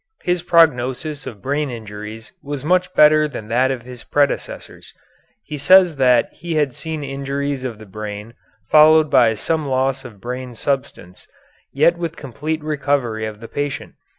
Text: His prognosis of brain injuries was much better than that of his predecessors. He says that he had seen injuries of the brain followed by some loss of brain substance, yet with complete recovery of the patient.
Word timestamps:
His 0.23 0.41
prognosis 0.41 1.27
of 1.27 1.43
brain 1.43 1.69
injuries 1.69 2.31
was 2.41 2.65
much 2.65 2.91
better 2.95 3.27
than 3.27 3.49
that 3.49 3.69
of 3.69 3.83
his 3.83 4.03
predecessors. 4.03 4.95
He 5.43 5.59
says 5.59 5.97
that 5.97 6.33
he 6.33 6.55
had 6.55 6.73
seen 6.73 7.03
injuries 7.03 7.63
of 7.63 7.77
the 7.77 7.85
brain 7.85 8.33
followed 8.67 9.11
by 9.11 9.35
some 9.35 9.67
loss 9.67 10.03
of 10.03 10.19
brain 10.19 10.55
substance, 10.55 11.27
yet 11.71 11.99
with 11.99 12.15
complete 12.17 12.63
recovery 12.63 13.27
of 13.27 13.41
the 13.41 13.47
patient. 13.47 13.93